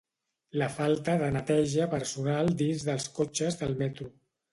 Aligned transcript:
La 0.59 0.67
falta 0.75 1.17
de 1.23 1.27
neteja 1.35 1.87
personal 1.91 2.49
dins 2.61 2.87
dels 2.87 3.07
cotxes 3.19 3.59
del 3.61 3.77
metro. 3.83 4.09